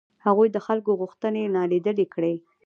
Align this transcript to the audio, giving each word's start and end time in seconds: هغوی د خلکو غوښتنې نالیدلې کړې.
هغوی 0.25 0.47
د 0.51 0.57
خلکو 0.65 0.91
غوښتنې 1.01 1.43
نالیدلې 1.55 2.05
کړې. 2.13 2.35